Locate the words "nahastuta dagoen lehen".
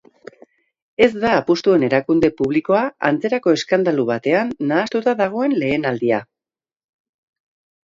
4.73-5.89